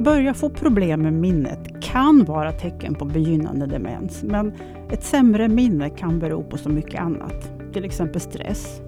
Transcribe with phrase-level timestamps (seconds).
[0.00, 4.52] börja få problem med minnet kan vara tecken på begynnande demens, men
[4.90, 8.80] ett sämre minne kan bero på så mycket annat, till exempel stress.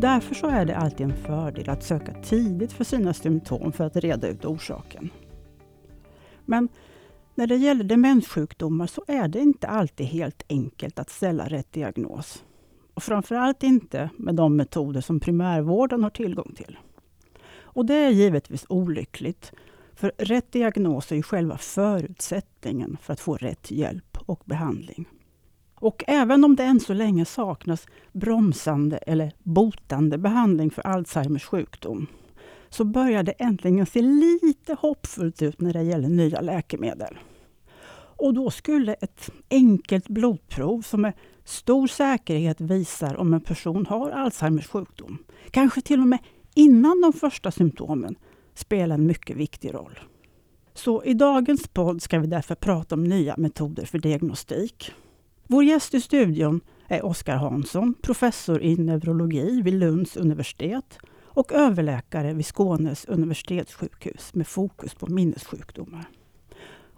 [0.00, 3.96] Därför så är det alltid en fördel att söka tidigt för sina symptom för att
[3.96, 5.10] reda ut orsaken.
[6.44, 6.68] Men
[7.34, 12.44] när det gäller demenssjukdomar så är det inte alltid helt enkelt att ställa rätt diagnos.
[12.94, 16.78] Och framförallt inte med de metoder som primärvården har tillgång till.
[17.60, 19.52] Och det är givetvis olyckligt,
[20.00, 25.08] för rätt diagnos är ju själva förutsättningen för att få rätt hjälp och behandling.
[25.74, 32.06] Och även om det än så länge saknas bromsande eller botande behandling för Alzheimers sjukdom,
[32.68, 37.18] så börjar det äntligen se lite hoppfullt ut när det gäller nya läkemedel.
[37.92, 41.12] Och då skulle ett enkelt blodprov som med
[41.44, 45.18] stor säkerhet visar om en person har Alzheimers sjukdom,
[45.50, 46.18] kanske till och med
[46.54, 48.16] innan de första symptomen,
[48.60, 49.98] spela en mycket viktig roll.
[50.74, 54.92] Så i dagens podd ska vi därför prata om nya metoder för diagnostik.
[55.46, 62.32] Vår gäst i studion är Oskar Hansson, professor i neurologi vid Lunds universitet och överläkare
[62.32, 66.08] vid Skånes universitetssjukhus med fokus på minnessjukdomar.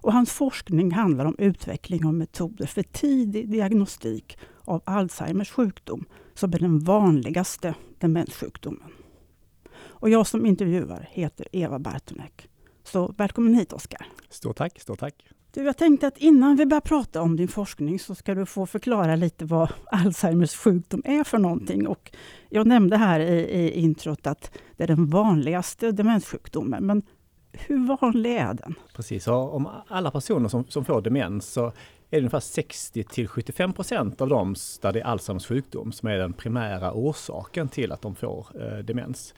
[0.01, 6.05] Och hans forskning handlar om utveckling av metoder för tidig diagnostik av Alzheimers sjukdom,
[6.35, 9.02] som är den vanligaste demenssjukdomen.
[10.03, 12.49] Och jag som intervjuar heter Eva Bartonek.
[12.85, 14.07] Så välkommen hit Oskar.
[14.31, 15.27] Stort tack, stort tack.
[15.53, 18.67] Du, jag tänkte att innan vi börjar prata om din forskning så ska du få
[18.67, 21.87] förklara lite vad Alzheimers sjukdom är för någonting.
[21.87, 22.13] Och
[22.49, 26.87] jag nämnde här i, i introt att det är den vanligaste demenssjukdomen.
[26.87, 27.03] Men
[27.53, 28.75] hur vanlig är den?
[28.95, 31.73] Precis, och om alla personer som, som får demens så är
[32.11, 36.19] det ungefär 60 till 75 procent av dem där det är Alzheimers sjukdom som är
[36.19, 39.35] den primära orsaken till att de får eh, demens.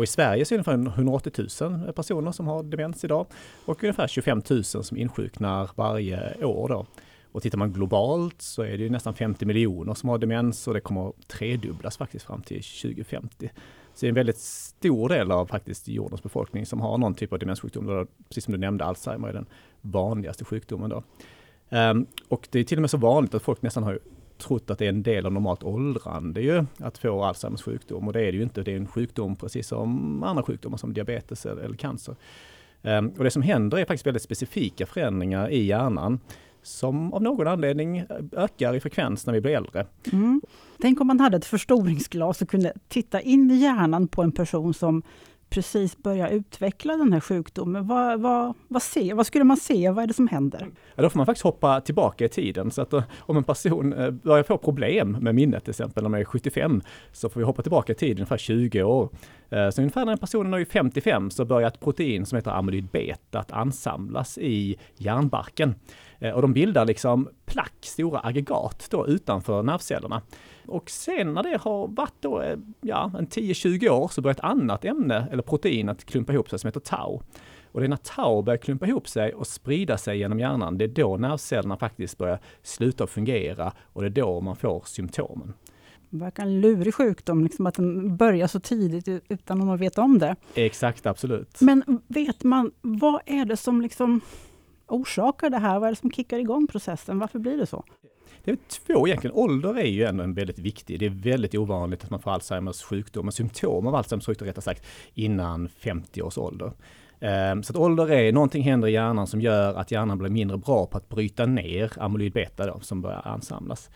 [0.00, 3.26] Och i Sverige så är det ungefär 180 000 personer som har demens idag
[3.64, 6.68] och ungefär 25 000 som insjuknar varje år.
[6.68, 6.86] Då.
[7.32, 10.80] Och tittar man globalt så är det nästan 50 miljoner som har demens och det
[10.80, 13.50] kommer att tredubblas faktiskt fram till 2050.
[13.94, 17.32] Så det är en väldigt stor del av faktiskt jordens befolkning som har någon typ
[17.32, 18.06] av demenssjukdom.
[18.28, 19.46] Precis som du nämnde, Alzheimer är den
[19.80, 20.90] vanligaste sjukdomen.
[20.90, 21.02] Då.
[21.76, 23.98] Um, och det är till och med så vanligt att folk nästan har
[24.40, 28.06] trott att det är en del av normalt åldrande ju, att få Alzheimers sjukdom.
[28.06, 28.62] Och det är det ju inte.
[28.62, 32.16] Det är en sjukdom precis som andra sjukdomar som diabetes eller, cancer.
[32.82, 36.20] Ehm, och det som händer är faktiskt väldigt specifika förändringar i hjärnan
[36.62, 39.86] som av någon anledning eh, ökar i frekvens när vi blir äldre.
[40.12, 40.40] Mm.
[40.80, 44.74] Tänk om man hade ett förstoringsglas och kunde titta in i hjärnan på en person
[44.74, 45.02] som
[45.50, 47.86] precis börjar utveckla den här sjukdomen.
[47.86, 49.90] Vad, vad, vad, se, vad skulle man se?
[49.90, 50.68] Vad är det som händer?
[50.94, 52.70] Ja, då får man faktiskt hoppa tillbaka i tiden.
[52.70, 56.10] Så att eh, om en person eh, börjar få problem med minnet till exempel när
[56.10, 59.08] man är 75 så får vi hoppa tillbaka i tiden ungefär 20 år.
[59.50, 63.38] Eh, så ungefär när personen är 55 så börjar ett protein som heter amyloid beta
[63.38, 65.74] att ansamlas i hjärnbarken.
[66.34, 70.22] Och de bildar liksom plack, stora aggregat då utanför nervcellerna.
[70.70, 74.44] Och sen när det har varit då, eh, ja, en 10-20 år så börjar ett
[74.44, 77.22] annat ämne eller protein att klumpa ihop sig som heter tau.
[77.72, 80.84] Och det är när tau börjar klumpa ihop sig och sprida sig genom hjärnan, det
[80.84, 85.52] är då nervcellerna faktiskt börjar sluta fungera och det är då man får symptomen.
[86.10, 89.98] Det verkar en lurig sjukdom, liksom att den börjar så tidigt utan att man vet
[89.98, 90.36] om det.
[90.54, 91.60] Exakt, absolut.
[91.60, 94.20] Men vet man, vad är det som liksom
[94.86, 95.78] orsakar det här?
[95.78, 97.18] Vad är det som kickar igång processen?
[97.18, 97.84] Varför blir det så?
[98.44, 99.36] Det är två egentligen.
[99.36, 100.98] Ålder är ju ändå en väldigt viktig.
[100.98, 104.62] Det är väldigt ovanligt att man får Alzheimers sjukdom, och symptom av Alzheimers sjukdom rättare
[104.62, 106.72] sagt, innan 50 års ålder.
[107.20, 110.56] Ehm, så att ålder är, någonting händer i hjärnan som gör att hjärnan blir mindre
[110.56, 113.90] bra på att bryta ner amyloid beta då, som börjar ansamlas.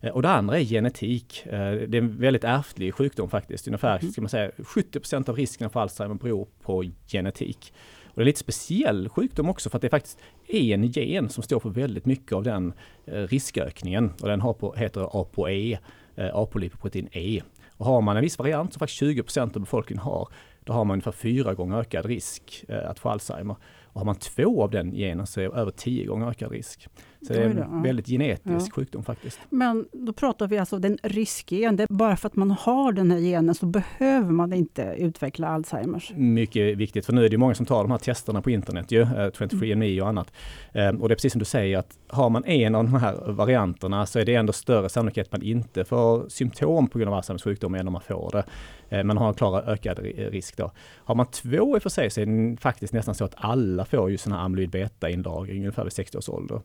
[0.00, 1.46] Ehm, och det andra är genetik.
[1.46, 3.66] Ehm, det är en väldigt ärftlig sjukdom faktiskt.
[3.66, 4.12] Ungefär mm.
[4.12, 7.72] ska man säga, 70% av risken för Alzheimer beror på genetik.
[8.06, 10.18] Och det är lite speciell sjukdom också för att det är faktiskt
[10.48, 12.72] en gen som står för väldigt mycket av den
[13.06, 15.78] eh, riskökningen och den har på, heter ApoE,
[16.16, 17.42] eh, apolipoprotein E.
[17.76, 20.28] Och har man en viss variant som faktiskt 20% av befolkningen har,
[20.64, 23.56] då har man ungefär fyra gånger ökad risk eh, att få Alzheimer.
[23.84, 26.88] Och har man två av den genen så är det över tio gånger ökad risk.
[27.26, 28.74] Så det är en väldigt genetisk ja.
[28.74, 29.40] sjukdom faktiskt.
[29.50, 31.86] Men då pratar vi alltså den riskgen.
[31.88, 36.12] Bara för att man har den här genen så behöver man inte utveckla Alzheimers.
[36.16, 39.04] Mycket viktigt, för nu är det många som tar de här testerna på internet ju,
[39.04, 40.32] 23andMe eh, och annat.
[40.72, 43.32] Ehm, och det är precis som du säger att har man en av de här
[43.32, 47.14] varianterna så är det ändå större sannolikhet att man inte får symptom på grund av
[47.14, 48.44] Alzheimers sjukdom än om man får det.
[48.96, 50.72] Ehm, man har en klar ökad risk då.
[50.96, 53.84] Har man två i och för sig så är det faktiskt nästan så att alla
[53.84, 56.60] får ju sådana här amyloid beta-inlagring ungefär vid 60 års ålder.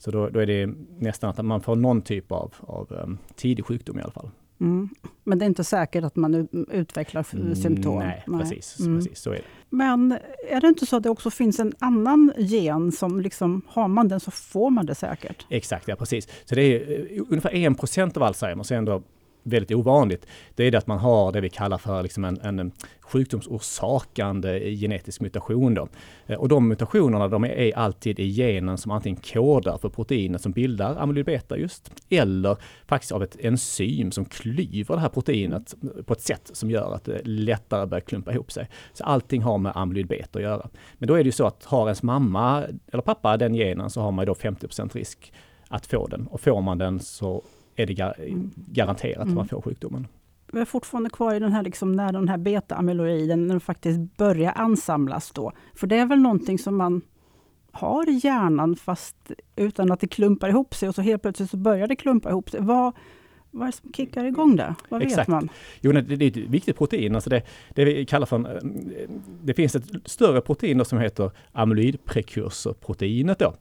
[0.00, 3.64] Så då, då, är det nästan att man får någon typ av, av um, tidig
[3.64, 4.30] sjukdom i alla fall.
[4.60, 4.88] Mm.
[5.24, 7.98] Men det är inte säkert att man utvecklar Mm, symptom?
[7.98, 8.98] Nej, precis, Mm.
[8.98, 9.42] precis så är det.
[9.70, 10.18] Men
[10.50, 14.08] är det inte så att det också finns en annan gen som liksom, har man
[14.08, 15.46] den så får man det säkert?
[15.48, 16.28] Exakt, ja precis.
[16.44, 19.02] Så det är eh, ungefär 1 av Alzheimers, är ändå
[19.42, 20.26] väldigt ovanligt.
[20.54, 25.20] Det är det att man har det vi kallar för liksom en, en sjukdomsorsakande genetisk
[25.20, 25.74] mutation.
[25.74, 25.88] Då.
[26.26, 30.52] Eh, och de mutationerna de är alltid i genen som antingen kodar för proteinet som
[30.52, 32.56] bildar amyloid beta just, eller
[32.86, 35.74] faktiskt av ett enzym som klyver det här proteinet
[36.06, 38.68] på ett sätt som gör att det lättare börjar klumpa ihop sig.
[38.92, 40.68] Så allting har med amyloid beta att göra.
[40.98, 44.00] Men då är det ju så att har ens mamma eller pappa den genen så
[44.00, 45.32] har man ju då 50% risk
[45.68, 46.26] att få den.
[46.26, 47.42] Och får man den så
[47.82, 49.48] är det gar- garanterat att man Mm.
[49.48, 50.06] får sjukdomen.
[50.52, 53.98] Vi är fortfarande kvar i den här, liksom, när den här beta-amyloiden när den faktiskt
[54.16, 55.52] börjar ansamlas då.
[55.74, 57.00] För det är väl någonting som man
[57.72, 59.16] har i hjärnan fast
[59.56, 62.50] utan att det klumpar ihop sig och så helt plötsligt så börjar det klumpa ihop
[62.50, 62.60] sig.
[62.62, 62.92] Vad,
[63.50, 64.74] vad är det som kickar igång det?
[64.88, 65.28] Vad vet Exakt.
[65.28, 65.48] man?
[65.80, 67.14] Jo, det det är ett viktigt protein.
[67.14, 67.42] Alltså det,
[67.74, 69.08] det vi kallar för en, eh,
[69.42, 73.54] Det finns ett större protein som heter amyloidprekursorproteinet då.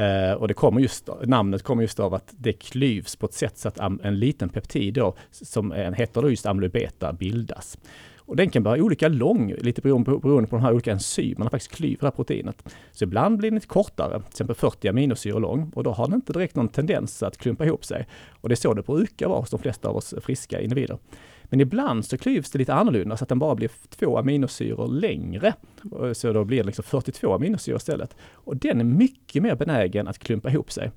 [0.00, 3.58] Eh, och det kommer just, namnet kommer just av att det klyvs på ett sätt
[3.58, 7.78] så att en liten peptid då, som heter då just amyloid beta bildas.
[8.26, 11.50] Och den kan vara olika lång, lite beroende på, beroende på de här olika enzymerna
[11.50, 12.74] faktiskt klyver det här proteinet.
[12.92, 16.14] Så ibland blir den lite kortare, till exempel 40 aminosyror lång, och då har den
[16.14, 18.06] inte direkt någon tendens att klumpa ihop sig.
[18.40, 20.98] Och det är så det brukar vara hos de flesta av oss friska individer.
[21.44, 25.52] Men ibland så klyvs det lite annorlunda så att den bara blir två aminosyror längre.
[26.12, 28.16] Så då blir det liksom 42 aminosyror istället.
[28.32, 30.90] Och den är mycket mer benägen att klumpa ihop sig.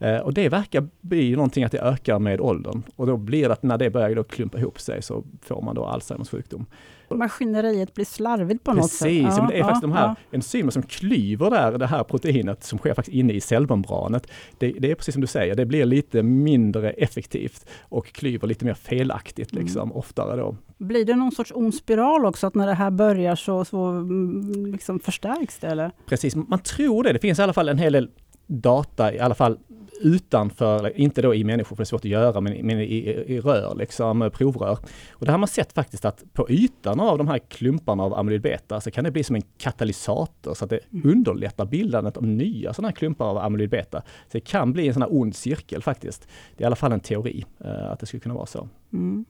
[0.00, 2.82] Eh, Och det verkar bli någonting att det ökar med åldern.
[2.96, 5.74] Och då blir det att när det börjar då klumpa ihop sig så får man
[5.74, 6.66] då Alzheimers sjukdom.
[7.14, 9.08] Maskineriet blir slarvigt på något sätt.
[9.08, 10.14] Precis, men det är Ja, faktiskt de här ja.
[10.32, 14.26] enzymer som klyver där, det här proteinet som sker faktiskt inne i cellmembranet.
[14.58, 18.64] Det, det är precis som du säger, det blir lite mindre effektivt och klyver lite
[18.64, 19.64] mer felaktigt Mm.
[19.64, 20.56] liksom, oftare då.
[20.78, 24.66] Blir det någon sorts ond spiral också, att när det här börjar så, så mm,
[24.72, 25.66] liksom förstärks det?
[25.66, 25.90] Eller?
[26.06, 27.12] Precis, man tror det.
[27.12, 28.10] Det finns i alla fall en hel del
[28.46, 29.58] data, i alla fall
[30.00, 32.84] utanför, inte då i människor för det är svårt att göra, men, men i,
[33.26, 34.78] i, rör, liksom provrör.
[35.10, 38.42] Och det har man sett faktiskt att på ytan av de här klumparna av amyloid
[38.42, 42.74] beta så kan det bli som en katalysator så att det underlättar bildandet av nya
[42.74, 44.00] sådana här klumpar av amyloid beta.
[44.00, 46.28] Så det kan bli en sån här ond cirkel faktiskt.
[46.56, 48.68] Det är i alla fall en teori eh, att det skulle kunna vara så.
[48.92, 49.24] Mm.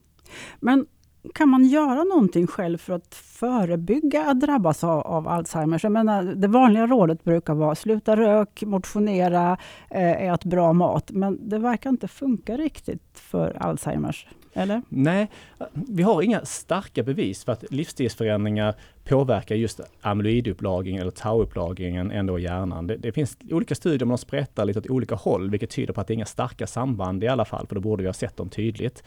[0.61, 0.87] Men
[1.35, 5.83] kan man göra någonting själv för att förebygga att drabbas av, av Alzheimers?
[5.83, 9.57] Jag menar, det vanliga rådet brukar vara sluta rök, motionera,
[9.91, 11.11] eh, ät bra mat.
[11.11, 14.27] Men det verkar inte funka riktigt för Alzheimers.
[14.53, 14.83] Eller?
[14.89, 15.31] Nej,
[15.73, 18.75] vi har inga starka bevis för att livsstilsförändringar
[19.05, 22.87] påverkar just amyloidupplagringen eller tauupplagringen ändå i hjärnan.
[22.87, 26.01] Det, det finns olika studier, men de sprättar lite åt olika håll, vilket tyder på
[26.01, 28.37] att det är inga starka samband i alla fall, för då borde vi ha sett
[28.37, 29.03] dem tydligt.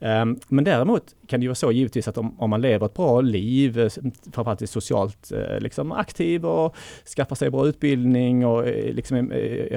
[0.00, 2.94] Ehm, men däremot kan det ju vara så givetvis att om, om man lever ett
[2.94, 3.88] bra liv, eh,
[4.32, 6.76] framförallt är socialt eh, liksom aktiv och
[7.16, 9.32] skaffar sig bra utbildning och eh, liksom,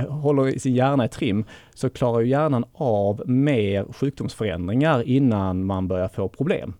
[0.10, 6.08] håller sin hjärna i trim, så klarar ju hjärnan av mer sjukdomsförändringar innan man börjar
[6.08, 6.74] få problem.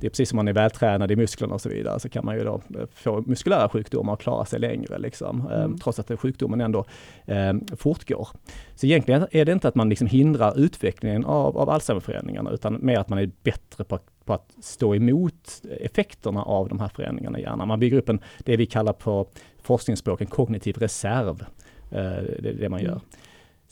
[0.00, 2.36] Det är precis som man är vältränad i musklerna och så vidare, så kan man
[2.36, 5.78] ju då eh, få muskulära sjukdomar och klara sig längre, liksom, eh, Mm.
[5.78, 6.84] trots att sjukdomen ändå
[7.26, 8.28] eh, fortgår.
[8.74, 12.98] Så egentligen är det inte att man liksom hindrar utvecklingen av, av Alzheimerförändringarna, utan mer
[12.98, 17.42] att man är bättre på, på att stå emot effekterna av de här förändringarna i
[17.42, 17.68] hjärnan.
[17.68, 19.26] Man bygger upp en, det vi kallar på
[19.62, 21.44] forskningsspråk, en kognitiv reserv.
[21.90, 23.00] Eh, det är det man gör.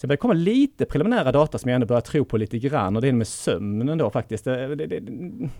[0.00, 2.96] Sen börjar det komma lite preliminära data som jag ändå börjar tro på lite grann
[2.96, 4.44] och det är med sömnen då faktiskt.
[4.44, 5.00] Det, det, det,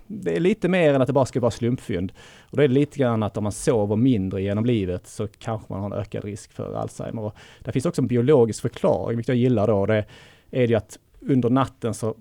[0.06, 2.12] det är lite mer än att det bara ska vara slumpfynd.
[2.40, 5.72] Och då är det lite grann att om man sover mindre genom livet så kanske
[5.72, 7.22] man har en ökad risk för Alzheimer.
[7.22, 9.86] Och där finns också en biologisk förklaring, vilket jag gillar då.
[9.86, 10.04] Det
[10.50, 12.14] är det ju att under natten så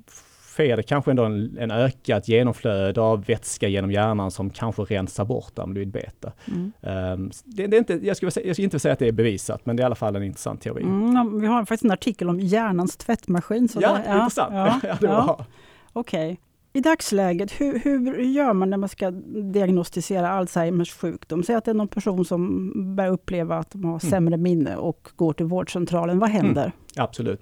[0.58, 5.26] sker det kanske ändå en, en ökat genomflöde av vätska genom hjärnan som kanske rensar
[5.26, 6.32] bort amyloid beta.
[6.48, 6.72] Mm.
[6.82, 9.66] Um, det, det är inte, jag, skulle jag skulle inte säga att det är bevisat,
[9.66, 10.84] men det är i alla fall en intressant teori.
[10.84, 13.68] Mm, ja, vi har faktiskt en artikel om hjärnans tvättmaskin.
[13.68, 14.54] Så ja, det, intressant.
[14.54, 15.46] Ja, Ja, ja.
[15.94, 16.40] Okej.
[16.74, 19.12] I dagsläget, hur, hur gör man när man ska
[19.54, 21.44] diagnostisera Alzheimers sjukdom?
[21.44, 25.08] Säg att det är någon person som börjar uppleva att de har sämre minne och
[25.16, 26.20] går till vårdcentralen.
[26.20, 26.72] Vad händer?
[26.96, 27.42] Absolut.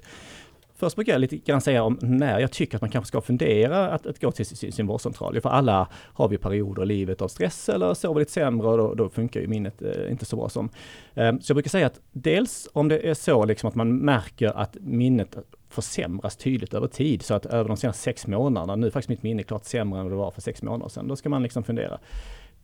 [0.77, 3.89] Först brukar jag lite grann säga om när jag tycker att man kanske ska fundera
[3.89, 5.41] att, att gå till sin, sin vårdcentral.
[5.41, 8.93] För alla har vi perioder i livet av stress eller sover lite sämre och då,
[8.93, 10.69] då funkar ju minnet eh, inte så bra som.
[11.13, 14.57] Eh, så jag brukar säga att dels om det är så liksom att man märker
[14.57, 15.37] att minnet
[15.69, 19.23] försämras tydligt över tid så att över de senaste sex månaderna, nu är faktiskt mitt
[19.23, 21.63] minne klart sämre än vad det var för sex månader sedan, då ska man liksom
[21.63, 21.99] fundera.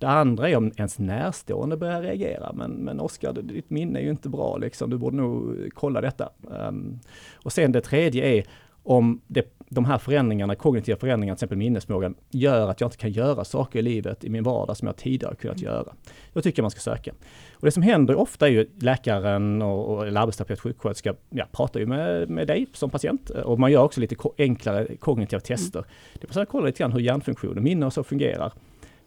[0.01, 2.53] Det andra är om ens närstående börjar reagera.
[2.53, 4.89] Men, men Oskar, ditt minne är ju inte bra liksom.
[4.89, 6.29] Du borde nog kolla detta.
[6.41, 6.99] Um,
[7.43, 8.45] och sen det tredje är
[8.83, 13.11] om det, de här förändringarna, kognitiva förändringarna, till exempel minnesförmågan, gör att jag inte kan
[13.11, 15.73] göra saker i livet i min vardag som jag tidigare kunnat mm.
[15.73, 15.93] göra.
[16.33, 17.11] Då tycker jag man ska söka.
[17.53, 21.79] Och det som händer ofta är ju läkaren och, och eller arbetsterapeut, sjuksköterska, ja, pratar
[21.79, 25.79] ju med, med dig som patient och man gör också lite enklare kognitiva tester.
[25.79, 25.89] Mm.
[26.13, 28.53] Det är för att kolla lite grann hur hjärnfunktionen, minne och så fungerar.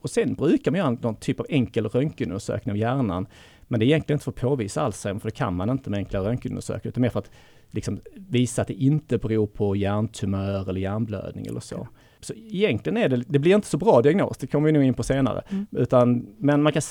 [0.05, 3.27] Och sen brukar man göra någon typ av enkel röntgenundersökning av hjärnan.
[3.69, 5.99] Men det är egentligen inte för att påvisa Alzheimer, för det kan man inte med
[5.99, 7.31] enkla röntgenundersökningar, utan mer för att
[7.71, 11.89] liksom visa att det inte beror på hjärntumör eller hjärnblödning eller så.
[12.21, 14.95] Så egentligen är det, det blir inte så bra diagnos, det kommer vi nog in
[14.95, 15.43] på senare.
[15.51, 15.67] Mm.
[15.71, 16.83] Utan, men man kan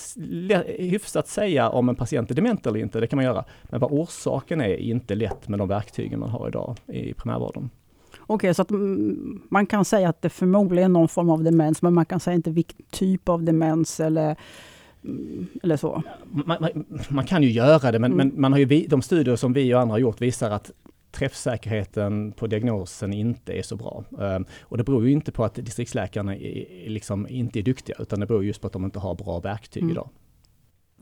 [0.66, 3.46] hyfsat säga om en patient är dement eller inte, det kan man göra.
[3.64, 7.70] Men vad orsaken är, är inte lätt med de verktygen man har idag i primärvården.
[8.34, 8.72] Okej, så att
[9.50, 12.36] man kan säga att det förmodligen är någon form av demens, men man kan säga
[12.36, 14.36] inte vilken typ av demens eller
[15.04, 16.04] mm, eller så?
[16.32, 18.28] Man, man, man kan ju göra det, men, mm.
[18.28, 20.72] men, man har ju, de studier som vi och andra har gjort visar att
[21.12, 24.04] träffsäkerheten på diagnosen inte är så bra.
[24.22, 28.20] Ehm, och det beror ju inte på att distriktsläkarna är, liksom inte är duktiga, utan
[28.20, 29.92] det beror just på att de inte har bra verktyg mm.
[29.92, 30.10] idag.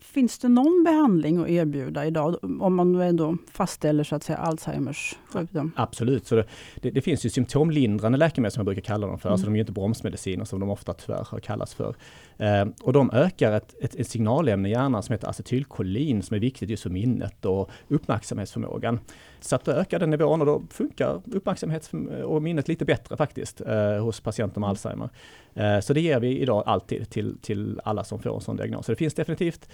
[0.02, 5.16] Finns det någon behandling att erbjuda idag om man ändå fastställer så att säga Alzheimers
[5.32, 5.72] sjukdom?
[5.76, 6.46] Absolut, så det,
[6.80, 9.32] det, det finns ju symptomlindrande läkemedel som jag brukar kalla dem för, mm.
[9.32, 11.96] alltså de är inte bromsmediciner som de ofta tyvärr har kallats för.
[12.36, 16.40] Eh, och de ökar ett, ett, ett signalämne i hjärnan som heter acetylkolin som är
[16.40, 19.00] viktigt just för minnet och uppmärksamhetsförmågan.
[19.44, 21.90] Så att då ökar den nivån och då funkar uppmärksamhets
[22.24, 25.08] och minnet lite bättre faktiskt eh, hos patienter med Alzheimer.
[25.54, 28.86] Eh, så det ger vi idag alltid till, till alla som får en sån diagnos.
[28.86, 29.68] Så det finns definitivt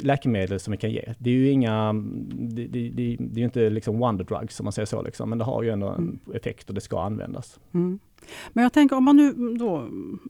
[0.00, 1.14] läkemedel som vi kan ge.
[1.18, 4.64] Det är ju inga, det, det, det, det är ju inte liksom wonder drugs om
[4.64, 6.18] man säger så, liksom, men det har ju ändå en mm.
[6.34, 7.60] effekt och det ska användas.
[7.74, 7.98] Mm.
[8.52, 9.88] Men jag tänker om man nu då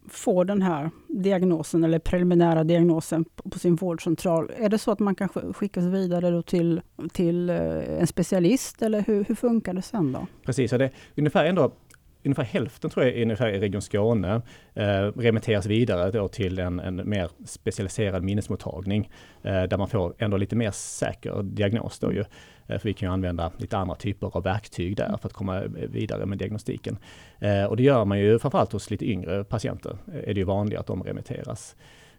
[0.08, 4.50] får den här diagnosen eller preliminära diagnosen på sin vårdcentral.
[4.56, 6.80] Är det så att man kan skickas vidare till,
[7.12, 10.26] till eh, en specialist eller hur, hur funkar det sen då?
[10.44, 11.72] Precis, och det är ungefär ändå
[12.28, 14.42] ungefär hälften tror jag i Region Skåne
[14.74, 14.84] eh,
[15.16, 19.10] remitteras vidare till en, en mer specialiserad minnesmottagning
[19.42, 22.24] eh, där man får ändå lite mer säker diagnos då ju.
[22.66, 25.62] Eh, för vi kan ju använda lite andra typer av verktyg där för att komma
[25.68, 26.98] vidare med diagnostiken.
[27.68, 30.86] Och det gör man ju framförallt hos lite yngre patienter, är det ju vanligt att
[30.86, 31.76] de remitteras.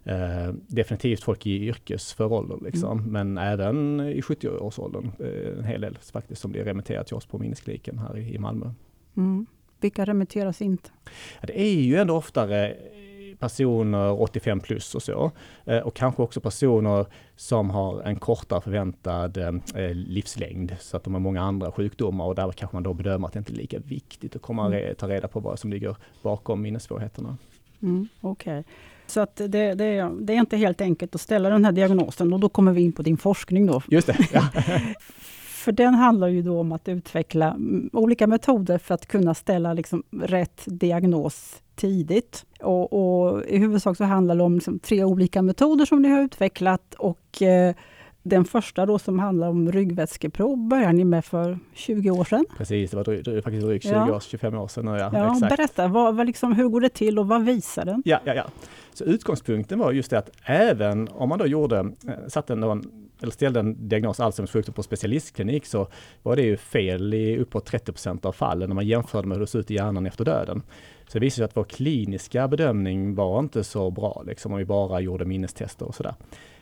[0.08, 3.00] Uh, definitivt folk i yrkesför ålder, liksom.
[3.00, 3.12] Mm.
[3.12, 5.12] men även i 70-årsåldern.
[5.22, 8.38] Uh, en hel del faktiskt som blir remitterat till oss på minneskliniken här i, i
[8.38, 8.72] Malmö.
[9.18, 9.46] Mm.
[9.80, 10.90] Vilka remitteras inte?
[11.42, 12.76] Ja, det är ju ändå oftare
[13.40, 15.32] personer 85 plus och så.
[15.66, 17.06] Eh, och kanske också personer
[17.36, 20.76] som har en kortare förväntad eh, livslängd.
[20.80, 23.40] Så att de har många andra sjukdomar och där kanske man då bedömer att det
[23.40, 24.96] inte är lika viktigt att komma mm.
[24.96, 27.38] ta reda på vad som ligger bakom minnessvårigheterna.
[27.82, 28.60] Mm, Okej.
[28.60, 28.74] Okay.
[29.08, 29.74] Så att det, det,
[30.20, 32.92] det, är inte helt enkelt att ställa den här diagnosen och då kommer vi in
[32.92, 33.82] på din forskning då.
[33.88, 34.18] Just det.
[34.34, 34.50] Ja.
[35.60, 37.58] För den handlar ju då om att utveckla
[37.94, 42.46] olika metoder för att kunna ställa liksom rätt diagnos tidigt.
[42.60, 46.22] Och, och I huvudsak så handlar det om liksom tre olika metoder som ni har
[46.22, 47.76] utvecklat och eh,
[48.24, 52.46] den första då som handlar om ryggvätskeprov började ni med för 20 år sedan.
[52.58, 54.16] Precis, det var drygt, faktiskt drygt 20 ja.
[54.16, 54.88] år, 25 år sedan.
[54.88, 55.58] Ja, ja, exakt.
[55.58, 58.04] Berätta, vad, vad liksom, hur går det till och vad visar den?
[58.06, 58.46] Ja, ja, ja.
[58.94, 63.32] Så utgångspunkten var just det att även om man då gjorde, eh, satte någon eller
[63.32, 65.88] ställde en diagnos Alzheimers sjukdom på specialistklinik så
[66.24, 69.48] var det ju fel i uppåt 30% av fallen när man jämförde med hur det
[69.48, 70.62] såg ut i hjärnan efter döden.
[71.10, 74.66] Så det visade sig att vår kliniska bedömning var inte så bra, liksom om vi
[74.66, 76.14] bara gjorde minnestester och sådär.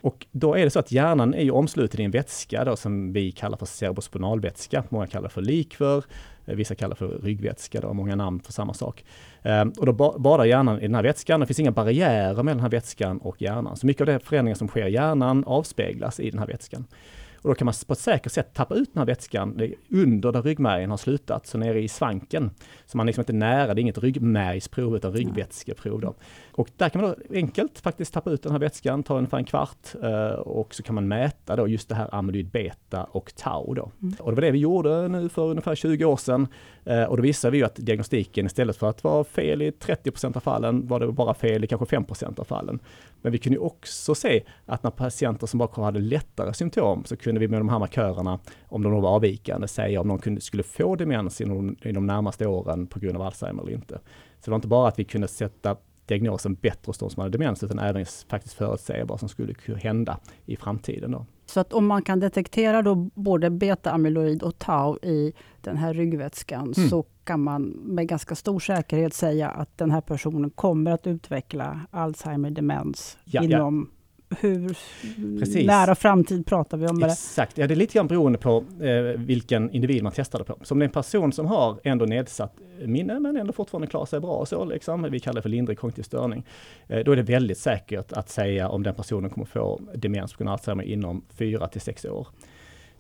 [0.02, 3.14] Och då är det så att hjärnan är ju omsluten i en vätska då, som
[3.14, 4.84] vi kallar för cerebrospinalvätska.
[4.90, 6.04] Många kallar för likvör,
[6.46, 9.06] vissa kallar för ryggvätska, då, många namn för samma sak.
[9.44, 12.60] Ehm, och då badar hjärnan i den här vätskan, det finns inga barriärer mellan den
[12.60, 13.78] här vätskan och hjärnan.
[13.78, 16.86] Så mycket av de förändringar som sker i hjärnan avspeglas i den här vätskan.
[17.42, 20.42] Och då kan man på ett säkert sätt tappa ut den här vätskan under där
[20.42, 22.52] ryggmärgen har slutat, så nere i svanken.
[22.86, 26.02] Så man liksom inte är nära, det är inget ryggmärgsprov utan ryggvätskeprov.
[26.02, 26.16] Då.
[26.58, 29.46] Och där kan man då enkelt faktiskt tappa ut den här vätskan, ta ungefär en
[29.46, 33.74] kvart eh, och så kan man mäta då just det här amyloid beta och tau.
[33.74, 33.92] Då.
[34.02, 34.16] Mm.
[34.20, 36.48] Och det var det vi gjorde nu för ungefär 20 år sedan.
[36.86, 40.38] Eh, och då visade vi ju att diagnostiken istället för att vara fel i 30%
[40.38, 42.80] av fallen var det bara fel i kanske 5% av fallen.
[43.22, 47.40] Men vi kunde också se att när patienter som bara hade lättare symptom så kunde
[47.40, 51.42] vi med de här markörerna, om de var avvikande, säga om kunde, skulle få demens
[51.42, 54.00] inom, i de närmaste åren på grund av Alzheimer eller inte.
[54.40, 57.38] Så det var inte bara att vi kunde sätta diagnosen bättre hos de som hade
[57.38, 61.12] demens, utan även faktiskt förutsäga vad som skulle kunna hända i framtiden.
[61.12, 61.26] Då.
[61.46, 66.74] Så att om man kan detektera då både beta-amyloid och tau i den här ryggvätskan,
[66.78, 66.90] mm.
[66.90, 71.80] så kan man med ganska stor säkerhet säga att den här personen kommer att utveckla
[71.92, 73.90] Alzheimer demens ja, inom
[74.30, 74.78] hur
[75.40, 75.68] Precis.
[75.68, 77.04] nära framtid pratar vi om?
[77.04, 80.58] Exakt, ja det är lite grann beroende på eh, vilken individ man testar det på.
[80.62, 82.54] Så om det är en person som har ändå nedsatt
[82.86, 86.04] minne men ändå fortfarande klarar sig bra så liksom, vi kallar det för lindrig kognitiv
[86.04, 86.46] störning.
[86.88, 90.38] Eh, då är det väldigt säkert att säga om den personen kommer få demens på
[90.38, 92.28] grund av Alzheimer inom 4 till 6 år.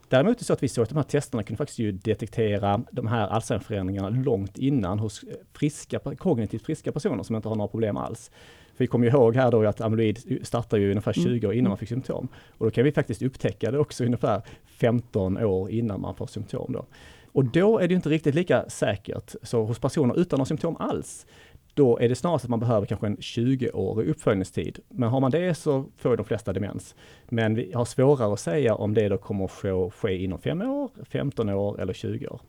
[0.09, 2.81] Däremot är det så att vi såg att de här testerna kunde faktiskt ju detektera
[2.91, 7.97] de här Alzheimer-förändringarna långt innan hos friska, kognitivt friska personer som inte har några problem
[7.97, 8.31] alls.
[8.77, 11.49] För vi kommer ihåg här då att amyloid startar ju ungefär 20 mm.
[11.49, 12.27] år innan man fick symptom.
[12.57, 16.73] Och då kan vi faktiskt upptäcka det också ungefär 15 år innan man får symptom.
[16.73, 16.85] Då.
[17.31, 19.35] Och då är det inte riktigt lika säkert.
[19.41, 21.25] Så hos personer utan några symptom alls,
[21.73, 24.79] då är det snarast att man behöver kanske en 20-årig uppföljningstid.
[24.89, 26.95] Men har man det så får de flesta demens.
[27.29, 30.89] Men vi har svårare att säga om det då kommer att ske inom 5 år,
[31.09, 32.41] 15 år eller 20 år.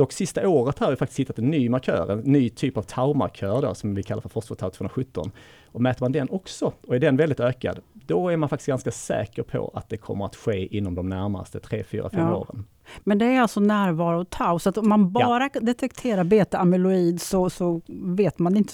[0.00, 2.82] Dock sista året här har vi faktiskt hittat en ny markör, en ny typ av
[2.82, 5.30] taumarkör då, som vi kallar för fosfotau 217.
[5.72, 8.90] Och mäter man den också, och är den väldigt ökad, då är man faktiskt ganska
[8.90, 12.36] säker på att det kommer att ske inom de närmaste 3, 4, 5 ja.
[12.36, 12.64] åren.
[13.04, 15.60] Men det är alltså närvaro tau, så att om man bara ja.
[15.60, 18.72] detekterar beta-amyloid så, så vet man inte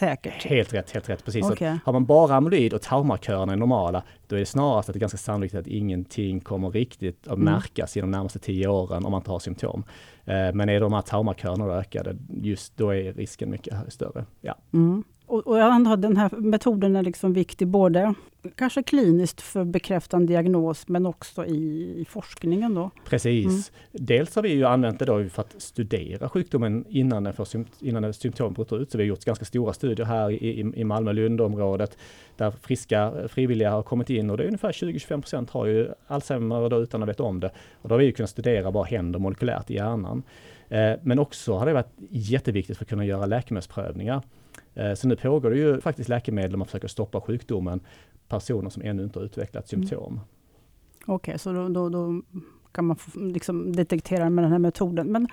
[0.00, 0.44] säkert?
[0.44, 1.24] Helt rätt, helt rätt.
[1.24, 1.44] Precis.
[1.44, 1.78] Okay.
[1.84, 5.00] Har man bara amyloid och taumarkörerna är normala, då är det snarast att det är
[5.00, 7.44] ganska sannolikt att ingenting kommer riktigt att mm.
[7.44, 8.00] märkas mm.
[8.00, 9.84] i de närmaste tio åren om man inte har symptom.
[10.24, 14.24] Eh, men är de här taumarkörerna ökade, just då är risken mycket större.
[14.40, 14.54] Ja.
[14.72, 15.04] Mm.
[15.30, 18.14] Och, och jag antar att den här metoden är liksom viktig både
[18.54, 22.90] kanske kliniskt för bekräftande diagnos men också i, i forskningen då?
[23.04, 23.46] Precis.
[23.46, 24.06] Mm.
[24.06, 27.46] Dels har vi ju använt det då för att studera sjukdomen innan den, får
[27.80, 28.90] innan symptom bryter ut.
[28.90, 31.98] Så vi har gjort ganska stora studier här i, i Malmö-Lund-området
[32.36, 36.82] där friska frivilliga har kommit in och det är ungefär 20-25% har ju Alzheimer då
[36.82, 37.50] utan att veta om det.
[37.82, 40.22] Och då har vi kunnat studera vad händer molekylärt i hjärnan.
[40.68, 44.22] Eh, men också har det varit jätteviktigt för att kunna göra läkemedelsprövningar.
[44.74, 47.80] Eh, så nu pågår det ju faktiskt läkemedel man försöker stoppa sjukdomen
[48.28, 49.86] personer som ännu inte har utvecklat mm.
[49.86, 50.12] symptom.
[50.12, 50.24] Mm.
[51.06, 52.22] Okej, okay, så då, då, då,
[52.72, 55.12] kan man liksom detektera med den här metoden.
[55.12, 55.28] Men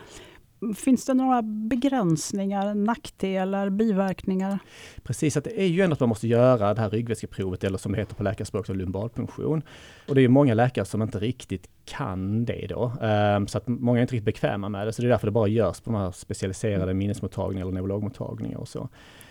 [0.76, 4.60] Finns det några begränsningar, nackdelar, biverkningar?
[5.04, 7.92] Precis, att det är ju ändå att man måste göra det här ryggvätskeprovet eller som
[7.92, 9.62] det heter på läkarspråk, lumbadpunktion.
[10.08, 12.92] Och det är många läkare som inte riktigt kan det då.
[13.02, 14.94] Um, så att många är inte riktigt bekväma med det.
[14.94, 16.98] Så det är därför det bara görs på de här specialiserade mm.
[16.98, 18.90] minnesmottagningar eller neurologmottagningar och så.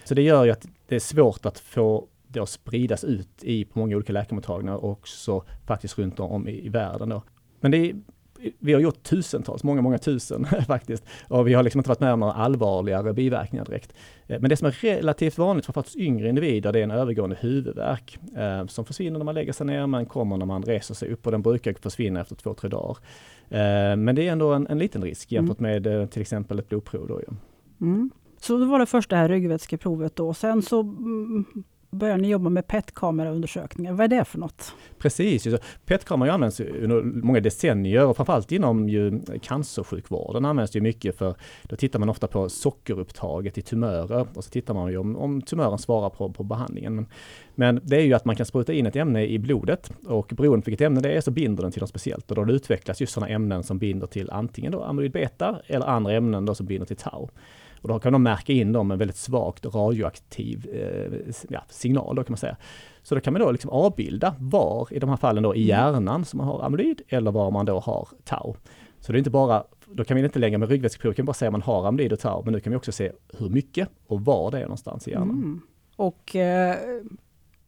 [0.09, 3.65] Så det gör ju att det är svårt att få det att spridas ut i
[3.65, 7.09] på många olika läkarmottagningar och också faktiskt runt om i, i världen.
[7.09, 7.23] Då.
[7.61, 7.95] Men det är
[8.59, 11.05] vi har gjort tusentals, många, många tusen faktiskt.
[11.29, 13.95] Och vi har liksom inte varit med om några allvarligare biverkningar direkt.
[14.27, 18.19] Eh, men det som är relativt vanligt, framförallt yngre individer, det är en övergående huvudvärk
[18.37, 21.27] eh, som försvinner när man lägger sig ner, men kommer när man reser sig upp
[21.27, 22.97] och den brukar försvinna efter två, tre dagar.
[23.49, 25.71] Eh, men det är ändå en, en liten risk jämfört mm.
[25.73, 27.09] med eh, till exempel ett blodprov.
[27.09, 27.35] Då, ja.
[27.81, 28.11] mm.
[28.47, 30.35] Så det var det första här ryggvätskeprovet då.
[30.35, 33.93] Sen så mm, började börjar ni jobba med PET-kameraundersökningar.
[33.93, 34.75] Vad är det för något?
[34.99, 35.47] Precis,
[35.87, 41.77] PET-kameror används under många decennier och framförallt inom ju cancersjukvården används det mycket för då
[41.77, 45.79] tittar man ofta på sockerupptaget i tumörer och så tittar man ju om, om tumören
[45.79, 47.07] svarar på, på behandlingen.
[47.55, 50.65] Men det är ju att man kan spruta in ett ämne i blodet och beroende
[50.65, 53.13] på vilket ämne det är så binder den till något speciellt och då utvecklas just
[53.13, 56.87] sådana ämnen som binder till antingen då amyloid beta eller andra ämnen då som binder
[56.87, 57.29] till tau.
[57.81, 62.25] Och då kan de märka in dem med väldigt svagt radioaktiv eh, ja, signal då
[62.25, 62.57] kan man säga.
[63.03, 65.69] Så då kan man då liksom avbilda var i de här fallen då i mm.
[65.69, 68.55] hjärnan som man har amyloid eller var man då har tau.
[69.01, 71.51] Så det är inte bara, då kan vi inte längre med ryggvätskeprov, kan bara säga
[71.51, 74.51] man har amyloid och tau, men nu kan vi också se hur mycket och var
[74.51, 75.31] det är någonstans i hjärnan.
[75.31, 75.61] Mm.
[75.97, 76.77] Och eh,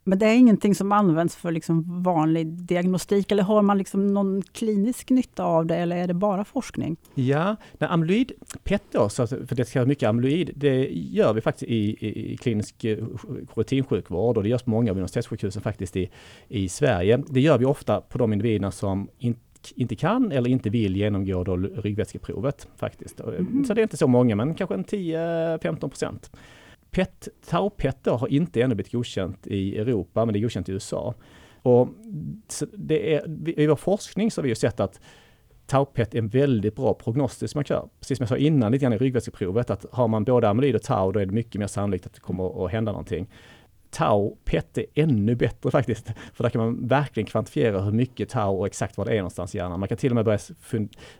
[0.09, 4.43] men det är ingenting som används för liksom vanlig diagnostik, eller har man liksom någon
[4.43, 6.97] klinisk nytta av det, eller är det bara forskning?
[7.15, 8.33] Ja, när amyloid
[8.65, 12.85] PET då, för det ska mycket amyloid, det gör vi faktiskt i, i, i klinisk
[12.85, 12.99] eh,
[13.55, 16.11] rutinsjukvård och det görs på många av universitetssjukhusen faktiskt i,
[16.49, 17.23] i Sverige.
[17.29, 19.41] Det gör vi ofta på de individerna som inte
[19.75, 23.21] inte kan eller inte vill genomgå då ryggvätskeprovet faktiskt.
[23.21, 23.65] Mm.
[23.65, 26.31] Så det är inte så många, men kanske en 10-15 procent.
[26.91, 31.15] PET, Tau-PET har inte ännu blivit godkänt i Europa, men det är godkänt i USA.
[31.63, 31.89] Och
[32.73, 35.01] det är, I vår forskning så har vi ju sett att
[35.67, 37.89] Tau-PET är en väldigt bra prognostisk markör.
[38.01, 40.83] Precis som jag sa innan lite grann i ryggvätskeprovet, att har man både amyloid och
[40.83, 43.27] tau, då är det mycket mer sannolikt att det kommer att hända någonting.
[43.91, 46.13] Tau PET är ännu bättre faktiskt.
[46.35, 49.55] För där kan man verkligen kvantifiera hur mycket tau och exakt var det är någonstans
[49.55, 49.81] i hjärnan.
[49.81, 50.39] Man kan till och med börja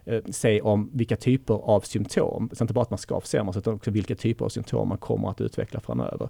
[0.05, 3.75] äh, se om vilka typer av symptom, så inte bara att man ska försämras, utan
[3.75, 6.29] också vilka typer av symptom man kommer att utveckla framöver.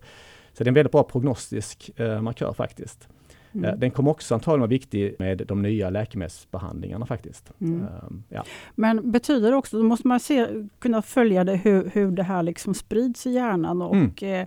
[0.53, 3.09] Så det är en väldigt bra prognostisk äh, markör faktiskt.
[3.53, 3.65] Mm.
[3.65, 7.53] Eh, den kommer också antagligen vara viktig med de nya läkemedelsbehandlingarna faktiskt.
[7.61, 7.81] Mm.
[7.81, 8.45] Um, ja.
[8.75, 10.47] Men betyder det också, då måste man se,
[10.79, 14.47] kunna följa det hur, hur det här liksom sprids i hjärnan och mm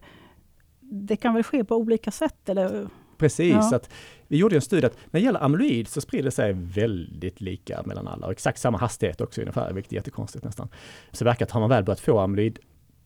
[0.94, 2.50] det kan väl ske på olika sätt?
[2.50, 2.88] Eller?
[3.18, 3.76] Precis, Ja.
[3.76, 3.90] att
[4.28, 7.84] vi gjorde en studie att när det gäller amyloid så sprider det sig väldigt lika
[7.86, 10.68] mellan alla och exakt samma hastighet också ungefär, vilket är jättekonstigt nästan.
[11.12, 12.60] Så det verkar att har man väl börjat få amyloid,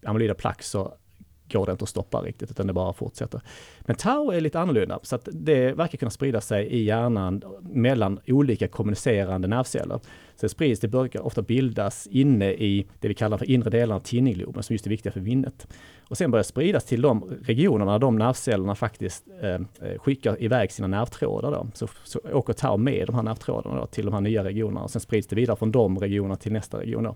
[0.06, 0.94] amyloida plack så
[1.52, 3.42] går det inte att stoppa riktigt utan det bara fortsätter.
[3.80, 8.20] Men tau är lite annorlunda så att det verkar kunna sprida sig i hjärnan mellan
[8.28, 10.00] olika kommunicerande nervceller.
[10.36, 13.96] Så det sprids, det brukar ofta bildas inne i det vi kallar för inre delen
[13.96, 15.68] av tinningloben som just är viktiga för minnet.
[16.10, 19.60] Och sen börjar spridas till de regionerna, de nervcellerna faktiskt eh,
[19.98, 21.52] skickar iväg sina nervtrådar.
[21.52, 21.68] Då.
[21.74, 24.92] Så, så åker tau med de här nervtrådarna då, till de här nya regionerna och
[24.92, 27.04] sen sprids det vidare från de regionerna till nästa region.
[27.04, 27.16] Då.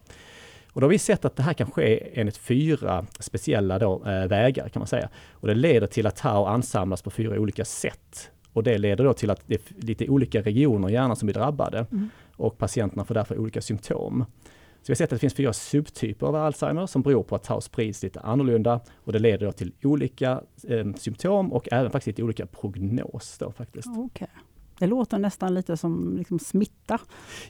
[0.73, 4.27] Och då har vi sett att det här kan ske enligt fyra speciella då, eh,
[4.27, 5.09] vägar kan man säga.
[5.31, 8.31] Och det leder till att tau ansamlas på fyra olika sätt.
[8.53, 11.33] Och det leder då till att det är lite olika regioner i hjärnan som blir
[11.33, 11.85] drabbade.
[11.91, 12.09] Mm.
[12.35, 14.25] Och patienterna får därför olika symptom.
[14.81, 17.43] Så vi har sett att det finns fyra subtyper av Alzheimer som beror på att
[17.43, 22.07] tau sprids lite annorlunda och det leder då till olika eh, symptom och även faktiskt
[22.07, 23.87] lite olika prognos då faktiskt.
[23.97, 24.27] Okej.
[24.79, 26.99] Det låter nästan lite som liksom smitta.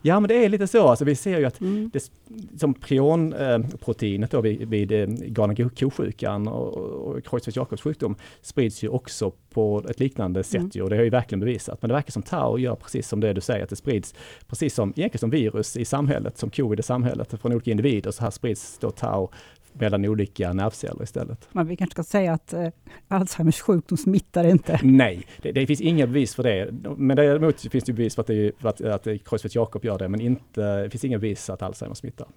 [0.01, 1.89] Ja men det är lite så, alltså, vi ser ju att Mm.
[1.93, 2.11] det,
[2.59, 9.31] som prionproteinet då vid, vid eh, galna ko-sjukan och, och Creutzfeldt-Jakobs sjukdom sprids ju också
[9.53, 10.71] på ett liknande sätt Mm.
[10.73, 11.81] ju, och det har ju verkligen bevisat.
[11.81, 14.15] Men det verkar som tau gör precis som det du säger, att det sprids
[14.47, 18.11] precis som, egentligen som virus i samhället, som covid i samhället, från olika individer.
[18.11, 19.29] Så här sprids då tau
[19.73, 21.47] mellan olika nervceller istället.
[21.51, 22.67] Men vi kanske ska säga att eh,
[23.07, 24.79] Alzheimers sjukdom smittar inte.
[24.83, 26.69] Nej, det, det finns inga bevis för det.
[26.97, 30.21] Men däremot finns det bevis för att, det, för att, att Creutzfeldt-Jakob gör det, men
[30.21, 32.27] inte, det finns inga bevis att Alzheimer smittar.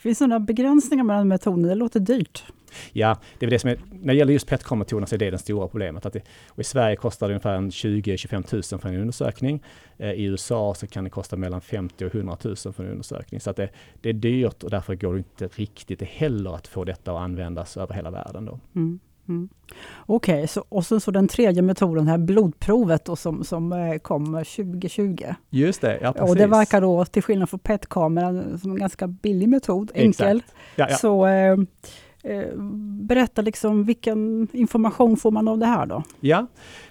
[0.00, 1.68] Finns det några begränsningar mellan metoderna?
[1.68, 2.44] Det låter dyrt.
[2.92, 5.38] Ja, det är det som är, när det gäller just PET-metoderna så är det det
[5.38, 6.06] stora problemet.
[6.06, 6.22] Att det,
[6.56, 9.62] I Sverige kostar det ungefär en 20-25 000 för en undersökning.
[9.98, 13.40] Eh, I USA så kan det kosta mellan 50 och 100 000 för en undersökning.
[13.40, 13.68] Så att det,
[14.00, 17.76] det är dyrt och därför går det inte riktigt heller att få detta att användas
[17.76, 18.44] över hela världen.
[18.44, 18.60] Då.
[18.74, 19.00] Mm.
[19.28, 19.48] Mm.
[20.06, 24.24] Okej, så, och sen så den tredje metoden, här blodprovet då, som, som eh, kom
[24.34, 25.24] 2020.
[25.50, 26.30] Just det, ja precis.
[26.30, 30.36] och det verkar då, till skillnad från PET-kameran, som en ganska billig metod, enkel.
[30.36, 30.54] Exakt.
[30.76, 30.96] Ja, ja.
[30.96, 31.56] Så eh,
[32.22, 32.56] Eh,
[33.00, 36.02] berätta liksom vilken information får man av det här då?
[36.20, 36.46] Ja,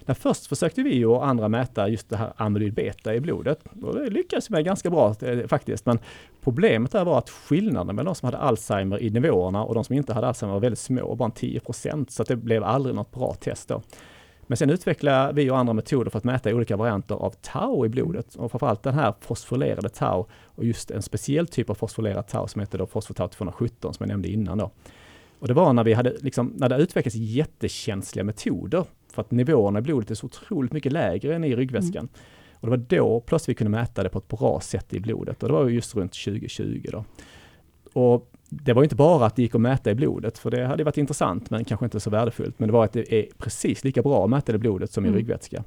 [0.05, 3.63] där först försökte vi och andra mäta just det här amyloid beta i blodet.
[3.81, 5.85] Och det lyckades med ganska bra eh, faktiskt.
[5.85, 5.99] Men
[6.41, 9.95] problemet där var att skillnaden mellan de som hade Alzheimer i nivåerna och de som
[9.95, 12.11] inte hade Alzheimer var väldigt små, bara 10 procent.
[12.11, 13.81] Så att det blev aldrig något bra test då.
[14.49, 17.89] Men sen utvecklade vi och andra metoder för att mäta olika varianter av tau i
[17.89, 22.47] blodet och framförallt den här fosforylerade tau och just en speciell typ av fosforylerad tau
[22.47, 24.71] som heter då fosfotau 217 som jag nämnde innan då.
[25.39, 29.79] Och det var när vi hade liksom, när det utvecklats jättekänsliga metoder för att nivåerna
[29.79, 32.09] i blodet är så otroligt mycket lägre än i ryggväskan.
[32.53, 35.43] Och det var då plötsligt vi kunde mäta det på ett bra sätt i blodet
[35.43, 37.05] och det var ju just runt 2020 då.
[37.93, 40.83] Och det var inte bara att det gick att mäta i blodet, för det hade
[40.83, 42.59] varit intressant men kanske inte så värdefullt.
[42.59, 45.07] Men det var att det är precis lika bra att mäta i blodet som i
[45.07, 45.17] Mm.
[45.17, 45.63] ryggvätska.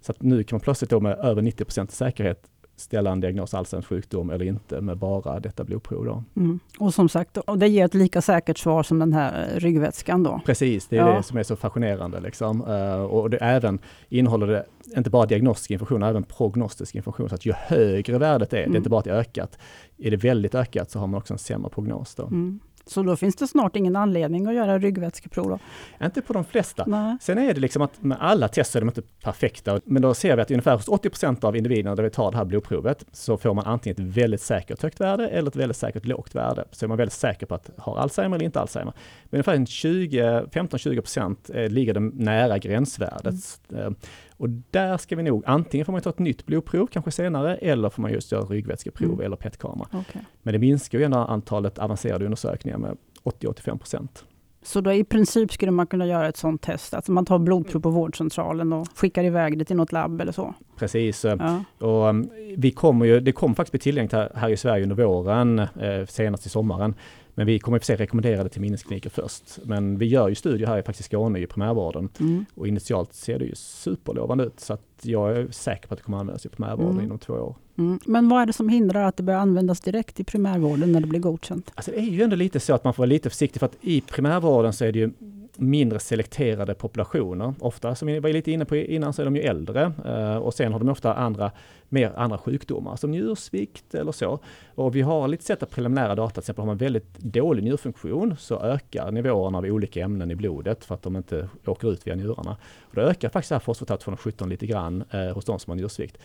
[0.00, 2.42] Så att nu kan man plötsligt då med över 90% säkerhet
[2.80, 6.24] ställa en diagnos Alzheimers sjukdom eller inte med bara detta blodprov.
[6.36, 6.60] Mm.
[6.78, 10.22] Och som sagt, och det ger ett lika säkert svar som den här eh, ryggvätskan
[10.22, 10.40] då.
[10.46, 11.16] Precis, det är Ja.
[11.16, 12.20] det som är så fascinerande.
[12.20, 12.64] Liksom.
[12.68, 14.64] Eh, och det även innehåller det
[14.96, 17.28] inte bara diagnostisk information, även prognostisk information.
[17.28, 18.74] Så att ju högre värdet är, det Mm.
[18.74, 19.58] är inte bara att det är ökat,
[19.98, 22.14] är det väldigt ökat så har man också en sämre prognos.
[22.14, 22.22] Då.
[22.26, 22.60] Mm.
[22.88, 25.58] Så då finns det snart ingen anledning att göra ryggvätskeprov då?
[26.06, 26.84] Inte på de flesta.
[26.86, 27.16] Nej.
[27.20, 30.14] Sen är det liksom att med alla test så är de inte perfekta, men då
[30.14, 33.36] ser vi att ungefär hos 80% av individerna där vi tar det här blodprovet så
[33.36, 36.64] får man antingen ett väldigt säkert högt värde eller ett väldigt säkert lågt värde.
[36.70, 38.92] Så är man väldigt säker på att ha Alzheimer eller inte Alzheimer.
[39.24, 43.60] Men ungefär en 20, 15-20 procent eh, ligger det nära gränsvärdet.
[43.72, 43.90] Eh,
[44.38, 47.90] Och där ska vi nog, antingen får man ta ett nytt blodprov kanske senare eller
[47.90, 49.24] får man just göra ryggvätskeprov Mm.
[49.26, 49.88] eller PET-kamera.
[49.92, 50.22] Okej.
[50.42, 54.24] Men det minskar ju ändå antalet avancerade undersökningar med 80-85 procent.
[54.62, 57.80] Så då i princip skulle man kunna göra ett sådant test, alltså man tar blodprov
[57.80, 60.54] på vårdcentralen och skickar iväg det till något labb eller så?
[60.76, 61.24] Precis.
[61.24, 61.86] eh, Ja.
[61.86, 64.96] Och um, vi kommer ju, det kommer faktiskt bli tillgängligt här, här i Sverige under
[64.96, 66.94] våren, eh, senast i sommaren.
[67.38, 69.58] Men vi kommer i och för sig rekommendera det till minneskliniker först.
[69.64, 72.44] Men vi gör ju studier här i faktiskt Skåne i primärvården Mm.
[72.54, 74.60] och initialt ser det ju superlovande ut.
[74.60, 77.04] Så att jag är säker på att det kommer användas i primärvården Mm.
[77.04, 77.56] inom två år.
[77.78, 77.98] Mm.
[78.06, 81.06] Men vad är det som hindrar att det börjar användas direkt i primärvården när det
[81.06, 81.72] blir godkänt?
[81.74, 83.76] Alltså det är ju ändå lite så att man får vara lite försiktig för att
[83.80, 85.10] i primärvården så är det ju
[85.58, 87.54] mindre selekterade populationer.
[87.60, 90.54] Ofta, som vi var lite inne på innan, så är de ju äldre eh, och
[90.54, 91.50] sen har de ofta andra,
[91.88, 94.38] mer andra sjukdomar som njursvikt eller så.
[94.74, 98.36] Och vi har lite sett att preliminära data, till exempel har man väldigt dålig njurfunktion
[98.38, 102.14] så ökar nivåerna av olika ämnen i blodet för att de inte åker ut via
[102.14, 102.56] njurarna.
[102.80, 105.76] Och då ökar faktiskt det här fosfatat 217 lite grann eh, hos de som har
[105.76, 106.18] njursvikt.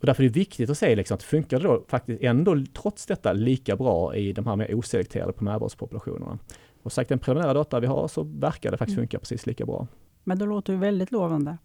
[0.00, 3.06] Och därför är det viktigt att se liksom att funkar det då faktiskt ändå trots
[3.06, 6.38] detta lika bra i de här mer oselekterade primärvårdspopulationerna.
[6.86, 9.02] Och sagt den preliminära data vi har så verkar det faktiskt Mm.
[9.08, 9.86] funka precis lika bra.
[10.24, 11.56] Men det låter ju väldigt lovande.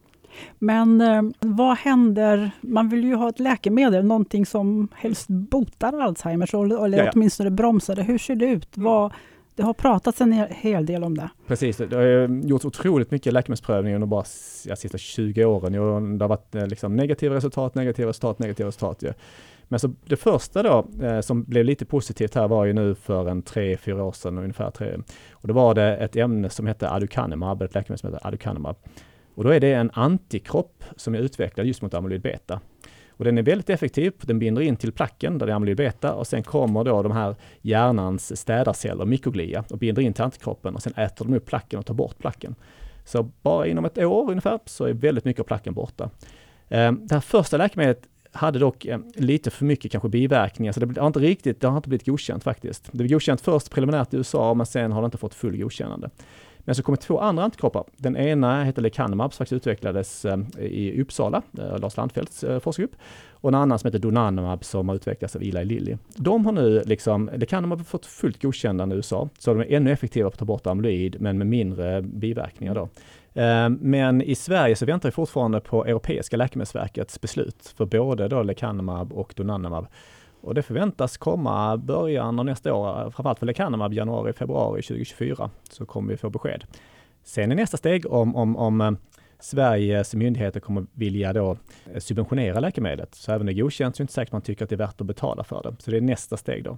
[0.60, 2.52] Men eh, vad händer?
[2.62, 7.12] Man vill ju ha ett läkemedel, någonting som helst botar Alzheimers eller Ja, ja.
[7.16, 8.04] åtminstone bromsar det.
[8.04, 8.78] Hur ser det ut?
[8.78, 9.14] Vad,
[9.56, 11.30] det har pratats en hel- del om det.
[11.48, 14.24] Precis, det har gjorts otroligt mycket läkemedelsprövningar under bara
[14.66, 15.72] ja, sista 20 åren.
[16.18, 19.04] Det har varit eh, liksom negativa resultat, negativa resultat, negativa resultat.
[19.04, 19.14] Ju.
[19.72, 23.30] Men så det första då eh, som blev lite positivt här var ju nu för
[23.30, 24.72] en tre, fyra år sedan ungefär.
[24.72, 24.98] Tre.
[25.32, 28.76] Och då var det ett ämne som hette aducanumab, ett läkemedel som heter aducanumab.
[29.36, 32.60] Och då är det en antikropp som är utvecklad just mot amyloid beta.
[33.10, 36.14] Och den är väldigt effektiv, den binder in till placken där det är amyloid beta
[36.14, 40.82] och sen kommer då de här hjärnans städarceller, mikroglia, och binder in till antikroppen och
[40.82, 42.56] sen äter de upp placken och tar bort placken.
[43.06, 46.10] Så bara inom ett år ungefär så är väldigt mycket av placken borta.
[46.70, 51.00] Eh, det här första läkemedlet hade dock eh, lite för mycket kanske biverkningar, så det
[51.00, 52.90] har inte riktigt, det har inte blivit godkänt faktiskt.
[52.92, 56.10] Det blev godkänt först preliminärt i USA, men sen har det inte fått full godkännande.
[56.66, 57.84] Men så kommer två andra antikroppar.
[57.98, 62.96] Den ena heter lecanemab, som faktiskt utvecklades eh, i Uppsala, eh, Lars Landfeldts eh, forskargrupp.
[63.32, 65.98] Och en annan som heter Donanemab som har utvecklats av Eli Lilly.
[66.16, 69.92] De har nu liksom, lecanemab har fått fullt godkännande i USA, så de är ännu
[69.92, 72.90] effektivare på att ta bort amyloid, men med mindre biverkningar då.
[73.34, 78.44] Eh, men i Sverige så väntar vi fortfarande på Europeiska läkemedelsverkets beslut för både då
[78.44, 79.88] lecanemab och donanemab.
[80.42, 85.86] Och det förväntas komma början av nästa år, framförallt för lecanemab januari, februari 2024, så
[85.86, 86.64] kommer vi få besked.
[87.24, 88.92] Sen är nästa steg om, om, om eh,
[89.40, 91.58] Sveriges myndigheter kommer vilja då
[91.94, 93.16] eh, subventionera läkemedlet.
[93.16, 94.78] Så även om det godkänns, så är det inte säkert man tycker att det är
[94.78, 95.76] värt att betala för det.
[95.80, 96.78] Så det är nästa steg då.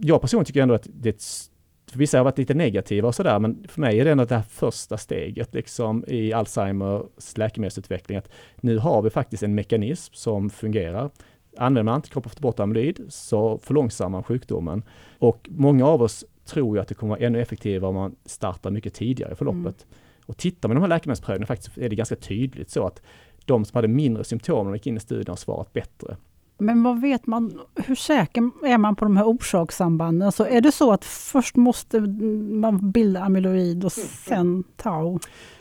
[0.00, 1.50] Jag personligen tycker ändå att det är ett
[1.98, 4.42] vissa har varit lite negativa och sådär, men för mig är det ändå det här
[4.42, 8.18] första steget liksom i Alzheimers läkemedelsutveckling.
[8.18, 11.10] Att nu har vi faktiskt en mekanism som fungerar.
[11.56, 14.82] Använder man antikroppar för att ta bort amyloid så förlångsammar man sjukdomen.
[15.18, 18.70] Och många av oss tror ju att det kommer vara ännu effektivare om man startar
[18.70, 19.86] mycket tidigare i förloppet.
[20.26, 23.02] Och tittar man på de här läkemedelsprövningarna faktiskt är det ganska tydligt så att
[23.44, 26.16] de som hade mindre symptom när de gick in i studien har svarat bättre.
[26.58, 30.32] Men vad vet man, hur säker är man på de här orsakssambanden?
[30.32, 35.18] Så är det så att först måste man bilda amyloid och sen tau?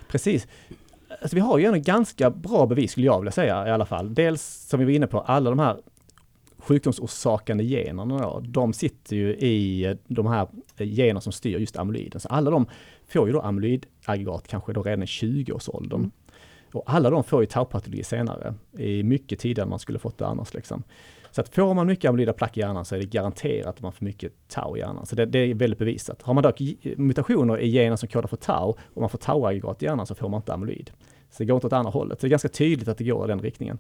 [0.08, 0.48] Precis.
[1.22, 4.14] Alltså vi har ju ändå ganska bra bevis skulle jag vilja säga i alla fall.
[4.14, 5.78] Dels som vi var inne på, alla de här
[6.58, 12.22] sjukdomsorsakande generna då, de sitter ju i de här generna som styr just amyloiden.
[12.22, 12.66] Så alla de
[13.08, 16.00] får ju då amyloidaggregat kanske då redan i 20-årsåldern.
[16.00, 16.12] Mm.
[16.72, 20.28] Och alla de får ju taupatologi senare, i mycket tidigare än man skulle fått det
[20.28, 20.54] annars.
[20.54, 20.84] Liksom.
[21.32, 23.94] Så att får man mycket amyloida plack i hjärnan så är det garanterat att man
[23.94, 25.06] får mycket tau i hjärnan.
[25.06, 26.22] Så det, det är väldigt bevisat.
[26.22, 26.62] Har man dock
[26.98, 30.30] mutationer i gener som kodar för tau och man får tauaggregat i hjärnan så får
[30.30, 30.92] man inte amyloid.
[31.30, 32.20] Så det går inte åt andra hållet.
[32.20, 33.80] Så det är ganska tydligt att det går i den riktningen.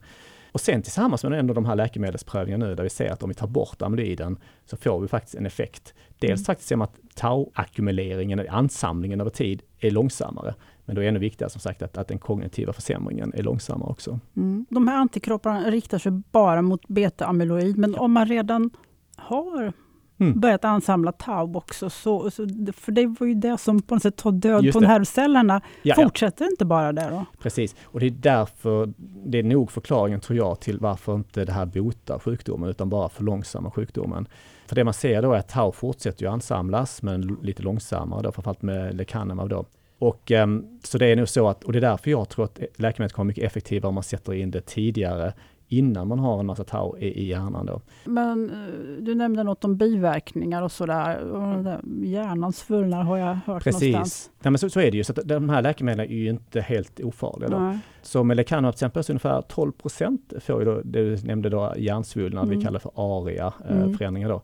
[0.52, 3.36] Och sen tillsammans med ändå de här läkemedelsprövningarna nu där vi ser att om vi
[3.36, 5.93] tar bort amyloiden så får vi faktiskt en effekt.
[6.19, 6.45] Dels Mm.
[6.45, 10.56] faktiskt man att tau-ackumuleringen, ansamlingen över tid, är långsammare.
[10.86, 13.89] Men då är det ännu viktigare som sagt att, att den kognitiva försämringen är långsammare
[13.89, 14.19] också.
[14.38, 14.65] Mm.
[14.69, 18.69] De här antikropparna riktar sig bara mot beta-amyloid, men om man redan
[19.15, 19.74] har
[20.17, 20.39] Mm.
[20.39, 24.15] börjat ansamla tau också, så, så, för det var ju det som på något sätt
[24.15, 24.88] tar död på det.
[24.88, 25.62] nervcellerna.
[25.82, 26.04] Ja, ja.
[26.04, 27.26] Fortsätter inte bara där då?
[27.39, 28.93] Precis, och det är därför,
[29.26, 33.10] det är nog förklaringen tror jag till varför inte det här botar sjukdomen utan bara
[33.10, 34.28] förlångsammar sjukdomen.
[34.67, 38.32] För det man ser då är att tau fortsätter ju ansamlas men lite långsammare då,
[38.32, 39.65] framförallt med lecanemab då.
[39.99, 42.60] Och ehm, så det är nog så att, och det är därför jag tror att
[42.75, 45.34] läkemedlet kommer mycket effektivare om man sätter in det tidigare
[45.67, 47.81] innan man har en massa tau i, i hjärnan då.
[48.05, 51.17] Men eh, du nämnde något om biverkningar och sådär.
[51.31, 51.65] Och
[52.03, 53.71] Hjärnan svullnar har jag hört någonstans.
[53.73, 56.62] Precis, men så, så är det ju, så att de här läkemedlen är ju inte
[56.62, 57.60] helt ofarliga då.
[57.60, 57.79] Nej.
[58.01, 61.49] Så med lecanemab till exempel så ungefär 12 procent får ju då, det du nämnde
[61.49, 62.60] då hjärnsvullnad, Mm.
[62.60, 63.97] vi kallar för ARIA eh, Mm.
[63.97, 64.41] förändringar då.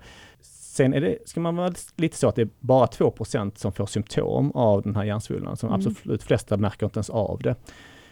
[0.71, 3.71] Sen är det, ska man vara lite så att det är bara 2 procent som
[3.71, 5.81] får symptom av den här hjärnsvullnaden, som Mm.
[5.87, 7.55] absolut flesta märker inte ens av det.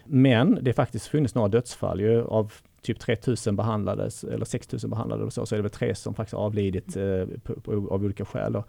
[0.06, 5.24] Men det är faktiskt funnits några dödsfall ju av typ 3000 behandlades, eller 6000 behandlade
[5.24, 7.04] och så, så är det väl tre som faktiskt avlidit eh,
[7.44, 8.54] på, på, av olika skäl.
[8.54, 8.64] Då.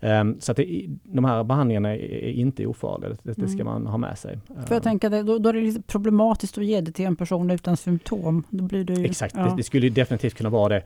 [0.00, 3.64] Ehm, så att det, de här behandlingarna är, är inte ofarliga, det, det ska Mm.
[3.66, 4.38] man ha med sig.
[4.66, 7.16] För jag tänker att då, då är det lite problematiskt att ge det till en
[7.16, 8.44] person utan symptom.
[8.50, 9.42] Då blir det ju, Exakt, ja.
[9.44, 10.82] det, det skulle definitivt kunna vara det.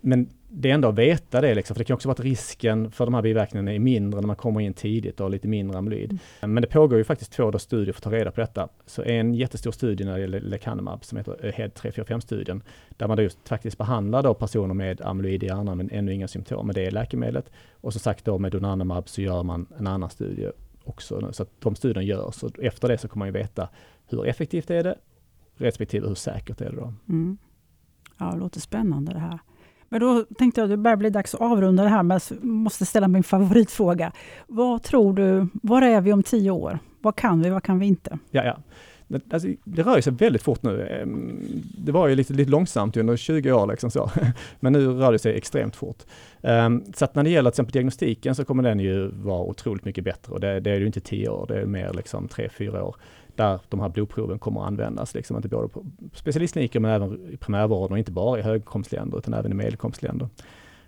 [0.00, 2.90] Men det är ändå att veta det, liksom, för det kan också vara att risken
[2.90, 5.78] för de här biverkningarna är mindre när man kommer in tidigt och har lite mindre
[5.78, 6.18] amyloid.
[6.40, 8.68] Men det pågår ju faktiskt två studier för att ta reda på detta.
[8.86, 12.62] Så en jättestor studie när det gäller lecanemab som heter AHEAD 345-studien,
[12.96, 16.28] där man då just faktiskt behandlar då personer med amyloid i hjärnan men ännu inga
[16.28, 17.50] symptom med det läkemedlet.
[17.72, 20.50] Och som sagt då med donanemab så gör man en annan studie
[20.84, 21.32] också.
[21.32, 23.68] Så att de studierna görs och efter det så kommer man ju veta
[24.06, 24.98] hur effektivt är det
[25.56, 26.92] respektive hur säkert är det då.
[27.08, 27.38] Mm.
[28.18, 29.38] Ja, det låter spännande det här.
[29.94, 32.44] Men då tänkte jag att det börjar bli dags att avrunda det här, men jag
[32.44, 34.12] måste ställa min favoritfråga.
[34.46, 36.78] Vad tror du, var är vi om tio år?
[37.00, 38.18] Vad kan vi, vad kan vi inte?
[38.30, 38.58] Ja, ja.
[39.30, 41.04] Alltså, det rör sig väldigt fort nu.
[41.78, 44.10] Det var ju lite, lite långsamt under 20 år, liksom så.
[44.60, 46.02] men nu rör det sig extremt fort.
[46.94, 50.04] Så att när det gäller till exempel diagnostiken så kommer den ju vara otroligt mycket
[50.04, 52.96] bättre och det, det är ju inte 10 år, det är mer liksom 3-4 år
[53.36, 57.36] där de här blodproven kommer att användas, liksom inte både på specialistkliniker men även i
[57.36, 60.28] primärvården och inte bara i höginkomstländer utan även i medelinkomstländer.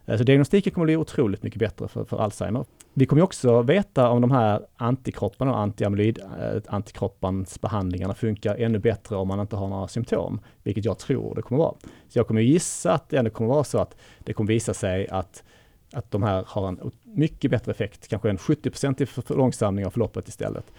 [0.06, 2.64] Eh, så diagnostiken kommer att bli otroligt mycket bättre för, för Alzheimer.
[2.94, 9.16] Vi kommer också veta om de här antikropparna och antiamyloid-antikroppans eh, behandlingarna funkar ännu bättre
[9.16, 11.74] om man inte har några symptom, vilket jag tror det kommer vara.
[12.09, 15.09] Så jag kommer gissa att det ändå kommer vara så att det kommer visa sig
[15.09, 15.44] att,
[15.92, 20.72] att de här har en mycket bättre effekt, kanske en 70-procentig förlångsamling av förloppet istället,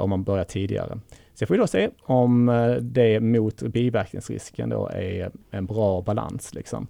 [0.00, 0.98] om man börjar tidigare.
[1.34, 2.46] Så får vi då se om
[2.82, 6.54] det mot biverkningsrisken då är en bra balans.
[6.54, 6.86] Liksom.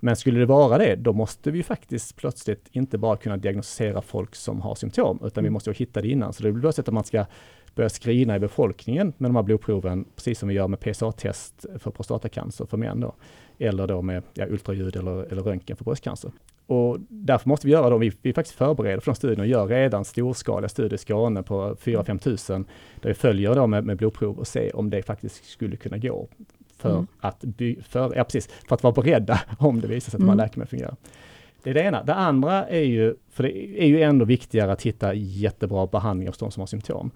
[0.00, 4.34] Men skulle det vara det, då måste vi faktiskt plötsligt inte bara kunna diagnostisera folk
[4.34, 5.52] som har symptom, utan vi mm.
[5.52, 6.32] måste hitta det innan.
[6.32, 7.26] Så det blir plötsligt att man ska
[7.74, 11.90] börja screena i befolkningen med de här blodproven, precis som vi gör med PSA-test för
[11.90, 13.14] prostatacancer för män då,
[13.58, 16.30] eller då med ja, ultraljud eller, eller röntgen för bröstcancer.
[16.66, 19.66] Och därför måste vi göra dem, vi, vi faktiskt förbereder för de studierna och gör
[19.66, 22.64] redan storskaliga studier i Skåne på 4-5 tusen,
[23.00, 26.28] där vi följer då med, med blodprov och ser om det faktiskt skulle kunna gå
[26.76, 27.06] för, mm.
[27.20, 30.26] att, by, för, ja, precis, för att vara beredda om det visar sig att mm.
[30.26, 30.44] de här mm.
[30.44, 30.96] läkemedlen fungerar.
[31.62, 32.02] Det är det ena.
[32.02, 36.38] Det andra är ju, för det är ju ändå viktigare att hitta jättebra behandling hos
[36.38, 37.10] de som har symptom.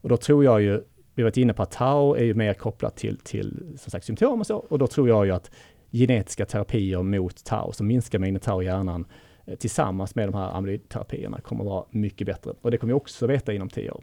[0.00, 0.82] Och då tror jag ju,
[1.14, 4.04] vi har varit inne på att tau är ju mer kopplat till, till som sagt,
[4.04, 5.50] symptom och så, och då tror jag ju att
[5.96, 9.04] genetiska terapier mot tau, som minskar mängden tau i hjärnan,
[9.46, 12.52] eh, tillsammans med de här amyloidterapierna kommer att vara mycket bättre.
[12.60, 14.02] Och det kommer vi också veta inom tio år.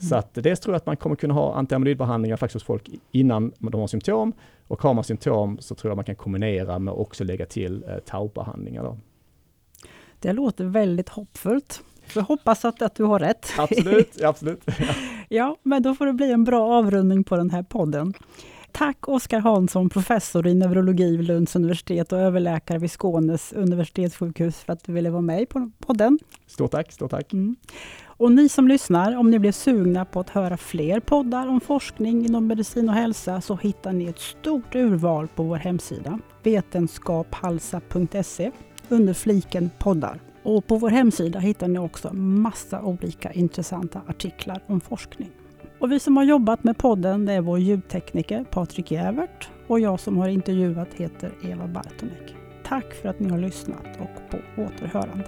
[0.00, 3.52] Så att dels tror jag att man kommer kunna ha antiamyloidbehandlingar faktiskt hos folk innan
[3.58, 4.32] de har symptom.
[4.66, 7.84] Och har man symptom så tror jag man kan kombinera med att också lägga till
[7.88, 8.96] eh, taubehandlingar.
[10.20, 11.82] Det låter väldigt hoppfullt.
[12.06, 13.52] Så hoppas att, att du har rätt.
[13.58, 14.64] Absolut, absolut.
[15.28, 18.14] ja, men då får det bli en bra avrundning på den här podden.
[18.72, 24.72] Tack Oskar Hansson, professor i neurologi vid Lunds universitet och överläkare vid Skånes universitetssjukhus för
[24.72, 26.18] att du ville vara med på podden.
[26.46, 27.32] Stort tack, stort tack.
[27.32, 27.56] Mm.
[28.06, 32.26] Och ni som lyssnar, om ni blir sugna på att höra fler poddar om forskning
[32.26, 38.50] inom medicin och hälsa så hittar ni ett stort urval på vår hemsida vetenskaphalsa.se
[38.88, 40.20] under fliken poddar.
[40.42, 45.30] Och på vår hemsida hittar ni också massa olika intressanta artiklar om forskning.
[45.80, 50.00] Och vi som har jobbat med podden det är vår ljudtekniker Patrik Jävert och jag
[50.00, 52.34] som har intervjuat heter Eva Bartonek.
[52.64, 55.24] Tack för att ni har lyssnat och på återhörande.